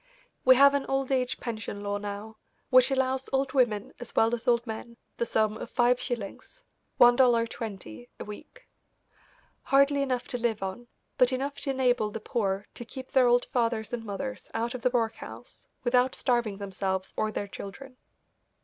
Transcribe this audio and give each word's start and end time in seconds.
We 0.43 0.55
have 0.55 0.73
an 0.73 0.87
old 0.87 1.11
age 1.11 1.39
pension 1.39 1.83
law 1.83 1.99
now, 1.99 2.37
which 2.71 2.89
allows 2.89 3.29
old 3.31 3.53
women 3.53 3.93
as 3.99 4.15
well 4.15 4.33
as 4.33 4.47
old 4.47 4.65
men 4.65 4.97
the 5.17 5.27
sum 5.27 5.57
of 5.57 5.69
five 5.69 5.99
shillings 5.99 6.65
$1.20 6.99 8.09
a 8.19 8.25
week; 8.25 8.67
hardly 9.61 10.01
enough 10.01 10.27
to 10.29 10.39
live 10.39 10.63
on, 10.63 10.87
but 11.19 11.31
enough 11.31 11.53
to 11.57 11.69
enable 11.69 12.09
the 12.09 12.19
poor 12.19 12.65
to 12.73 12.83
keep 12.83 13.11
their 13.11 13.27
old 13.27 13.45
fathers 13.45 13.93
and 13.93 14.03
mothers 14.03 14.49
out 14.55 14.73
of 14.73 14.81
the 14.81 14.89
workhouse 14.89 15.67
without 15.83 16.15
starving 16.15 16.57
themselves 16.57 17.13
or 17.15 17.31
their 17.31 17.47
children. 17.47 17.97